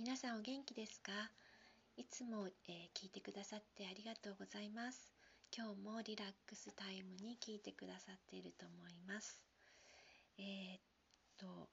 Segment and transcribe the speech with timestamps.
[0.00, 1.12] 皆さんお元気ですか？
[1.98, 5.12] いつも、えー、聞いてくださってありがとうございます。
[5.54, 9.44] 今日もリラックスタイムに聞いてくださっていると思います。
[10.38, 10.80] えー、っ
[11.36, 11.68] と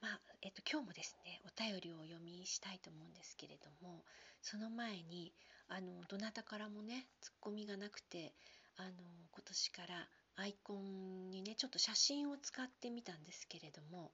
[0.00, 4.00] まあえっと、今日もですねお便りをお読みしたいと思うんですけれども
[4.40, 5.34] その前に
[5.68, 8.32] あのどなたからもねツッコミがなくて
[8.78, 8.88] あの
[9.36, 14.10] 今年からアイコンにねちょっと写真を使ってみたんですけれども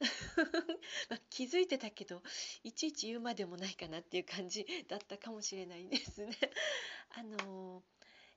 [1.10, 2.22] まあ、気づいてたけど
[2.64, 6.36] いちいち言うまでもないかなっていう感じだったかもしれないですね。
[7.10, 7.82] あの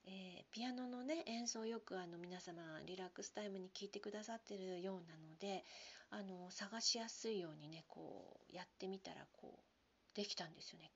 [0.05, 5.63] えー、ピアノのね演奏よくあの皆様リラックスタイムに聴いてくださってるようなので
[6.09, 10.91] あの探しやすいようにねこうやってみたらこうできたんですよね。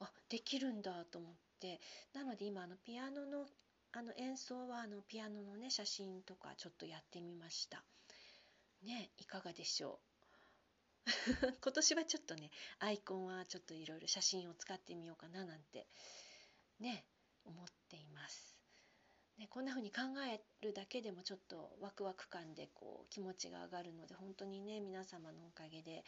[0.00, 1.80] あできるんだと思って
[2.14, 3.46] なので今あのピアノの
[3.92, 7.84] あの演奏はあのピアノのね写真とかちょっとやってみました。
[8.86, 10.00] ねいかがでしょ
[11.06, 11.06] う？
[11.62, 15.86] 今年はちょっとねアイコンはちょっといろいろ写真を使ってみようかななんて
[16.80, 17.04] ね
[17.44, 18.56] 思っています。
[19.38, 26.04] ね、こんな風に考えるだけでもちょっとワクワク感でこう気持ちが上がるので本当にね皆様のおかげで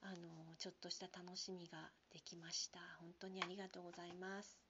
[0.00, 2.78] あのちょっとした楽しみができました。
[3.00, 4.67] 本当にありがとうございます。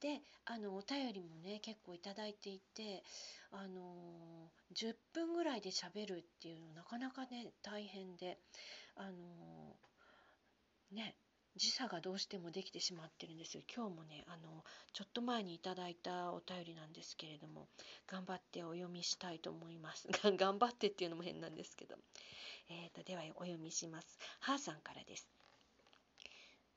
[0.00, 3.02] であのお便りもね結構いただいていて
[3.52, 8.38] あの10分ぐらいで喋るっていうのなかなかね大変で
[8.96, 9.10] あの
[10.92, 11.14] ね
[11.56, 13.62] 時差がどうしてもできてしまってるんですよ。
[13.74, 15.72] 今日もねあのちょっと前にいいた
[16.32, 17.66] お便りなんですけれども
[18.06, 20.08] 頑張ってお読みしたいと思います。
[20.22, 21.96] 頑張ってっていうのも変なんですけど、
[22.68, 24.18] えーと、ではお読みします。
[24.38, 25.28] はーさんからです。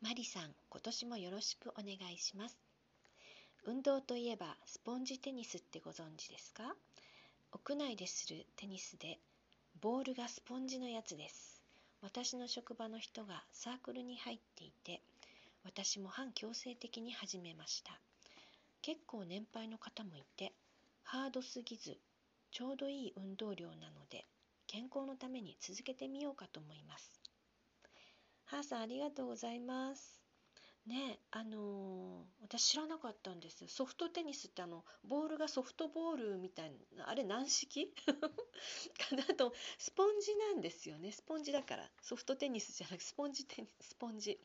[0.02, 2.73] マリさん今年もよろしくお願いします。
[3.66, 6.76] 運動といえばスポンジテニスってご存知ですか？
[7.54, 9.20] 屋内でするテニスで
[9.80, 11.62] ボールがスポンジのやつです。
[12.02, 15.02] 私の職場の人がサークルに入っていて
[15.64, 17.98] 私も反強制的に始めました。
[18.82, 20.52] 結構年配の方もいて
[21.04, 21.98] ハードすぎず
[22.52, 24.26] ちょうどいい運動量なので
[24.68, 27.18] 健康のために続けてみようかと思います。
[28.44, 30.23] ハーさんありがとうございます。
[30.86, 37.88] ねあの、私知らなかったんですソフトテニスってあのボールがソフトボールみたいなあれ軟式？
[38.06, 41.12] かなとスポンジなんですよね。
[41.12, 41.90] スポンジだから。
[42.02, 44.40] ソフトテニスじゃなくスポンジテニススポンジ。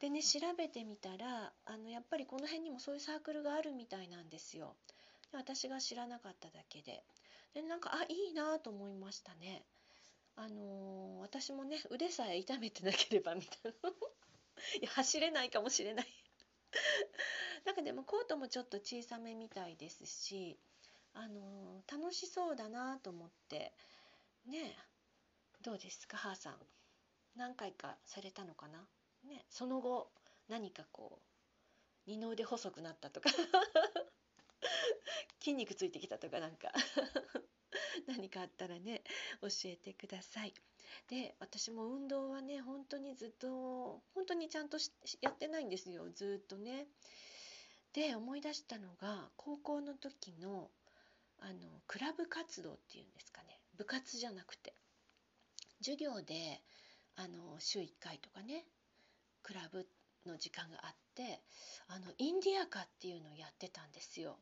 [0.00, 4.76] でね調べてみたらあのやっぱりこの辺にもそういうサークルがあるみたいなんですよ。
[5.30, 7.04] で私が知らなかっただけで。
[7.54, 9.64] でなんかあいいなと思いましたね。
[10.36, 13.90] あのー、私もね腕さえ痛めてなければみたいな。
[14.80, 16.06] いや走れないかもしれない。
[17.64, 20.58] なんかでもコートもちょっと小さめみたいですし
[21.14, 23.72] あの楽しそうだなと思って。
[24.46, 24.76] ね
[25.62, 26.58] どうですか母さん。
[27.34, 28.86] 何回かされたのかな？
[29.24, 30.10] ねその後
[30.48, 31.20] 何かこ
[32.06, 33.30] う二の腕細くなったとか。
[35.40, 36.72] 筋肉ついてきたとかなんか。
[38.06, 39.02] 何かあったらね
[39.40, 40.54] 教えてください。
[41.08, 44.78] で私も運動はね本当にずっと本当にちゃんと
[45.22, 46.86] やってないんですよずっとね。
[47.92, 50.70] で思い出したのが高校の時の
[51.38, 51.54] あの
[51.86, 54.74] クラブ活動っていうんですかね部活じゃなくて
[55.78, 56.62] 授業で
[57.16, 58.64] あの週1回とかね
[59.42, 59.86] クラブ
[60.26, 61.40] の時間があって
[61.88, 64.38] あのインディアカっていうのをやってたんですよ。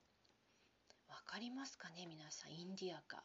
[1.09, 3.23] わかりますかね皆さんインディアカ。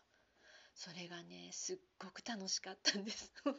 [0.80, 3.34] それがねすっごく楽しかったんです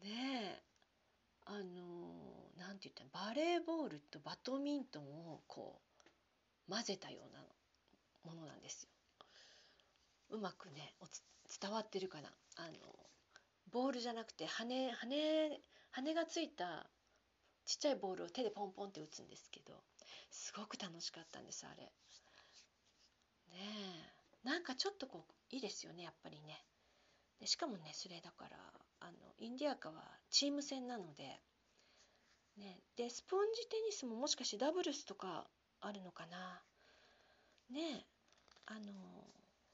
[0.00, 0.62] ねえ
[1.46, 5.82] あの何て言ったバレーボールとバドミントンをこ
[6.68, 7.44] う混ぜたような
[8.22, 8.90] ものなんですよ。
[10.28, 10.94] うまくね
[11.60, 12.32] 伝わってるかな？
[12.54, 13.10] あの
[13.72, 15.60] ボールじゃなくて羽羽
[15.90, 16.88] 羽がついた
[17.64, 19.82] ちっちゃいボールを手でポンポンって打つんですけど
[20.30, 21.92] すごく楽しかったんですあれ。
[23.52, 23.58] ね。
[24.44, 26.64] えなんかちょっとこういいですよねやっぱりね。
[27.40, 28.56] でしかもねそれだから
[29.00, 31.40] あのインディアカはチーム戦なので、
[32.56, 35.46] ね、でスポンジテニスももしかしてダブルスとか
[35.80, 36.62] あるのかな。
[37.70, 38.06] ね。
[38.66, 38.80] あの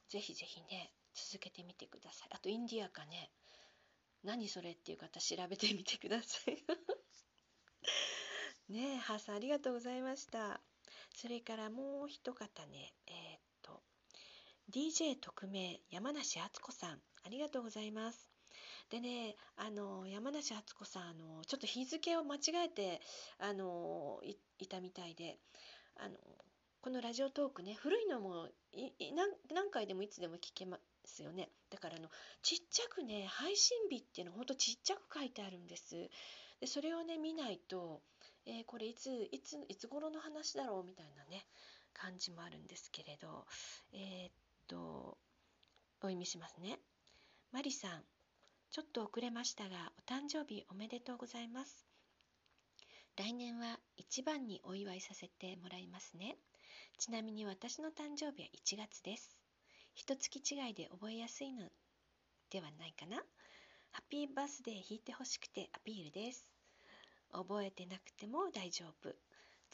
[0.09, 2.29] ぜひぜひね続けてみてください。
[2.33, 3.31] あとインディアカね。
[4.25, 6.57] 何それっていう方調べてみてください。
[8.69, 10.61] ねえハーさんありがとうございました。
[11.15, 13.13] それからもう一方ねえ、
[14.71, 16.91] DJ 特命山梨敦子さん
[17.25, 18.31] ありがとうございます。
[18.91, 23.01] でねあの山梨敦子さんあのちょっと日付を間違えて
[23.39, 24.21] あの
[24.59, 25.39] いたみたいで
[25.97, 26.17] あの
[26.83, 31.49] このラジオトークね古いのもい何何回でもいつでも聞けますよね。
[31.71, 32.09] だからあの
[32.43, 36.11] ちっちゃくね配信日っていうのほんとちっちゃく書いてあるんです。
[36.61, 38.03] でそれをね見ないと、
[38.45, 41.47] えー、これいついついつ頃の話だろうみたいなね
[41.95, 43.47] 感じもあるんですけれど
[43.93, 44.33] えー、っ
[44.69, 45.19] と
[46.01, 46.79] お読みしますね。
[47.51, 48.03] マリさん
[48.71, 51.87] ちょっと遅れましたがお誕生日おめでとうございます。
[53.17, 56.37] 来年は一番にお祝いさせてもらいますね。
[56.99, 59.41] ちなみに私の誕生日は1月です。
[59.95, 61.67] 一月違いで覚えやすいの
[62.51, 63.17] ではないかな。
[63.91, 66.45] ハッピーバースデー弾いてほしくてアピールです。
[67.33, 69.15] 覚えてなくても大丈夫。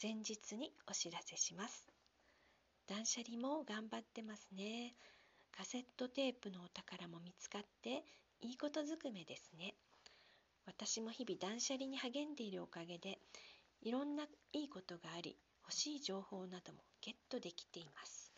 [0.01, 1.94] 前日にお知らせします。
[2.87, 4.95] 断捨離も頑張ってますね。
[5.51, 8.03] カセットテープのお宝も見つかって
[8.41, 9.73] いいことずくめですね。
[10.65, 13.19] 私も日々断捨離に励んでいるおかげで
[13.81, 18.31] いろんないいことがあり欲しい情報などもゲットできています。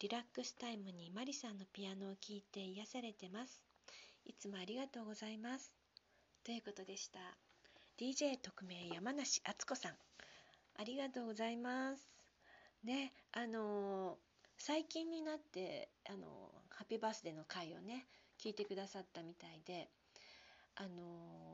[0.00, 3.62] リラックスタイムにマリさんのピアノを聴いて癒されてます。
[4.24, 5.72] いつもありがとうございます。
[6.44, 7.20] ということでした。
[7.98, 9.92] DJ 特命山梨敦子さん。
[10.76, 12.11] ありがとうございます。
[12.84, 14.18] ねあの、
[14.58, 18.06] 最近になってあの、ハッピーバースデーの回をね
[18.40, 19.88] 聞いてくださったみたいで
[20.74, 21.02] あの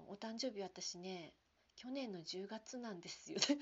[0.08, 1.34] お誕生日私ね
[1.76, 3.44] 去年の10月なんですよね。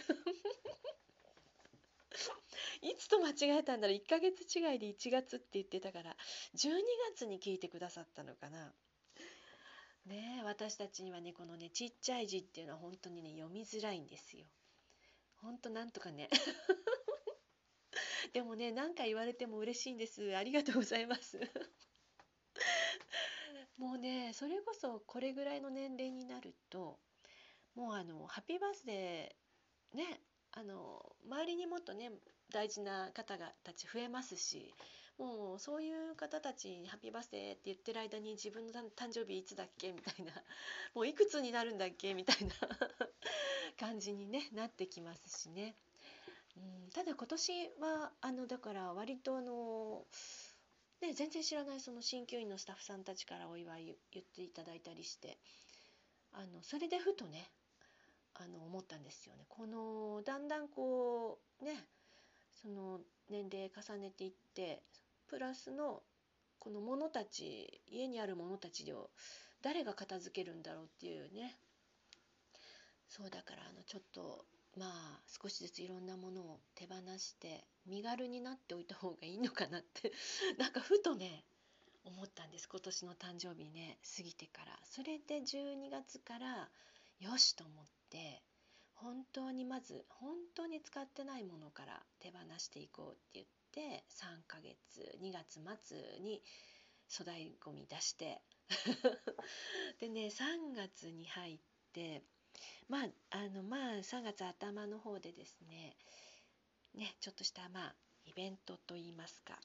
[2.82, 6.16] いつと間違えたんだろう1ヶ月違いで1月って言ってたから
[6.54, 6.80] 12
[7.12, 8.72] 月に聞いてくださったのかな。
[10.06, 14.46] ね私たちにはねこのねちっちゃい字っていうのは本当にね読みづらいんですよ。
[15.36, 16.30] 本当なんとかね。
[18.32, 20.36] でもね何回言われても嬉しいんです。
[20.36, 21.38] ありがとうございます。
[23.76, 26.98] もうねそれこそこれぐらいの年齢になると
[27.74, 30.20] もうあのハッピーバースデーね
[30.52, 32.10] あの周りにもっとね
[32.50, 34.74] 大事な方がたち増えますし
[35.18, 39.92] もうそういう方たちに「ハッピーバースデー」って言ってる間に自分の誕生日いつだっけ？
[39.92, 40.32] みたいな。
[40.94, 42.14] もういくつになるんだっけ？
[42.14, 42.54] みたいな。
[43.78, 45.76] 感じに、ね、なってきますしね。
[46.56, 50.04] うん、ただ今年はあのだから割とあの
[51.02, 55.36] ね、全然知らないその鍼灸院のスタッフさんたちからお祝い言っていただいたりして
[56.32, 57.50] あのそれでふとね
[58.34, 59.44] あの思ったんですよね。
[59.48, 61.84] このだんだんこうね
[62.62, 63.00] その
[63.30, 64.82] 年齢重ねていって
[65.28, 66.02] プラスの
[66.58, 69.10] このものたち家にあるものたちを
[69.62, 71.56] 誰が片付けるんだろうっていうね
[73.08, 74.44] そうだからあのちょっと
[74.76, 80.12] まあ少しずついろんなものを手放して身軽になっておいた方がいいのかなって
[80.58, 81.44] なんかふとね
[82.04, 82.68] 思ったんです。
[82.68, 84.78] 今年の誕生日ね過ぎてから。
[84.84, 86.70] それで12月から
[87.18, 88.42] よしと思って
[88.94, 96.42] 本当にまず本当に使ってないものから手放していこうって言って3ヶ月2月末に
[97.08, 98.42] 粗大ごみ出して。
[100.00, 101.60] でね3月に入っ
[101.92, 102.24] て
[102.88, 105.96] まああのまあ3月頭の方でですね
[106.94, 107.94] ねちょっとしたまあ
[108.26, 109.58] イベントといいますか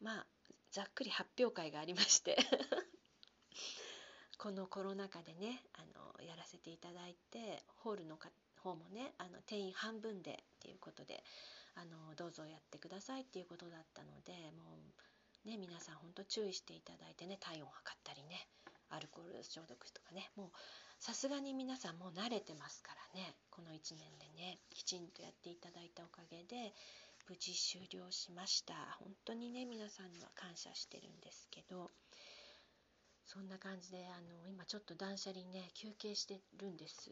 [0.00, 0.26] まあ
[0.70, 2.36] ざっくり発表会がありまして
[4.38, 8.18] このコロナ禍でねあのやらせていただいてホールの
[8.56, 11.22] 方もねあの定員半分でっていうことで
[11.74, 14.78] あのどうぞやってくださいっていうことだったのでも
[15.44, 18.48] うね皆さん本当注意していただいてね体温を測ったりね
[18.90, 20.50] アルコール消毒とかねもう
[21.04, 26.72] さすがに皆さんもう慣れてますからねこの1年でねきちんとやっていただいたおかげで
[27.28, 28.72] 無事終了しました。
[29.00, 31.90] 本当にね皆さんには感謝してるんですけど
[33.26, 37.10] そんな感じであの今ちょっと断捨離ね休憩してるんです。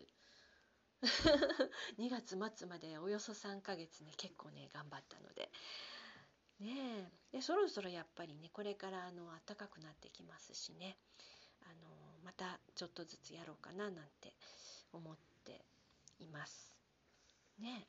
[2.00, 5.50] 2月末までおよそ3ヶ月ね結構ね頑張ったので。
[6.60, 7.36] ねえ。
[7.36, 10.96] でそろそろやっぱりねこれからあの暖かくなってきますしね。
[11.60, 14.34] あのまたちょっとずつやろうかななんて
[14.92, 15.64] 思って
[16.18, 16.72] います。
[17.58, 17.86] ね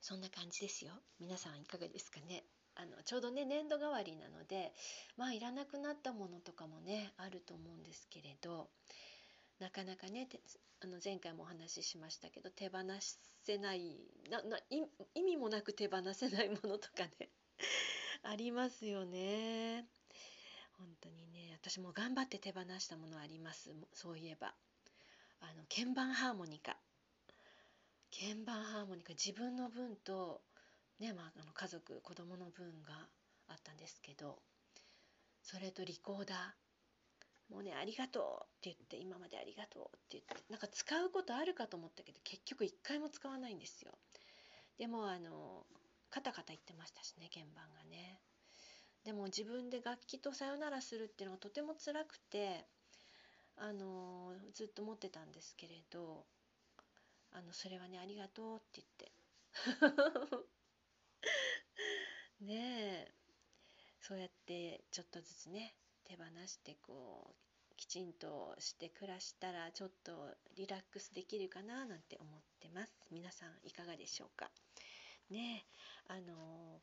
[0.00, 0.92] そんな感じですよ。
[1.20, 2.44] 皆さんいかがですかね。
[2.74, 4.72] あのちょうどね年度替わりなので
[5.16, 8.68] まあいらなくなったものとかもねあると思うんですけれど
[9.58, 10.28] なかなかね
[10.80, 12.78] あの前回もお話ししましたけど手放
[13.42, 13.96] せない
[14.30, 17.30] なな意味もなく手放せないものとかね
[18.22, 19.97] ありますよね。
[20.78, 23.70] 本当にね私も頑張って手放したものあります。
[23.92, 24.54] そういえば。
[25.40, 26.76] あの鍵盤ハーモニカ。
[28.10, 29.12] 鍵盤ハーモニカ。
[29.12, 30.40] 自分の分と
[31.00, 33.06] ねまあ、あの家族子供の分が
[33.48, 34.42] あったんですけど
[35.42, 36.38] それとリコーダー。
[37.54, 43.92] もうねありがとうって言って今までありがとうって言ってなんか使うことあるかと思ったけど結局一回も使わないんですよ。
[44.76, 45.64] でもあの
[46.10, 48.20] カタカタ言ってましたしね鍵盤がね。
[49.04, 52.66] でも自分で楽器とさよならするっていうのがとても辛くて
[53.56, 56.24] あのずっと持ってたんですけれど
[57.32, 59.12] あのそれはねありがとうって言って。
[62.44, 63.12] ねえ。
[64.00, 65.74] そうやってちょっとずつね
[66.04, 67.34] 手放してこ
[67.72, 72.92] うきちんとして暮らしたらちょっとリラックスできるかななんて思ってます。
[73.10, 74.50] 皆さんいかがでしょうか。
[75.30, 75.66] ね
[76.08, 76.12] え。
[76.14, 76.80] あの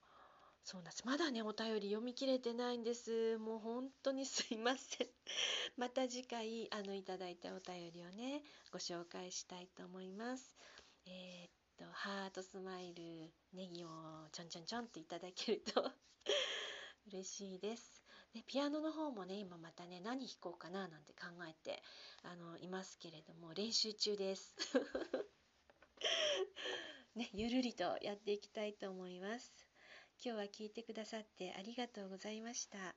[0.66, 1.06] そうなんです。
[1.06, 3.38] まだねお便り読み切れてないんです。
[3.38, 5.08] もう本当にすいません。
[5.78, 10.58] また次回あのいただいたお便りをねご紹介したいと思います。
[11.06, 13.90] えー、っとハートスマイルネギを
[14.32, 15.92] ちょんちょんちょんっていただけると
[17.14, 18.02] 嬉しいです。
[18.34, 21.84] でピアノの方もね今またね何弾こうかななんて考えて
[22.24, 24.56] あのいますけれども練習中です。
[27.14, 29.65] ね、ゆるりとやっていきたいと思います。
[30.24, 32.96] 今日は聞いてくださってありがとうございました。